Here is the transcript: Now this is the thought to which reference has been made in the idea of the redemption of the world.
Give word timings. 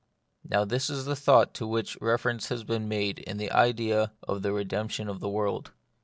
Now 0.43 0.65
this 0.65 0.89
is 0.89 1.05
the 1.05 1.15
thought 1.15 1.53
to 1.53 1.67
which 1.67 1.95
reference 2.01 2.49
has 2.49 2.63
been 2.63 2.87
made 2.87 3.19
in 3.19 3.37
the 3.37 3.51
idea 3.51 4.13
of 4.23 4.41
the 4.41 4.51
redemption 4.51 5.07
of 5.07 5.19
the 5.19 5.29
world. 5.29 5.73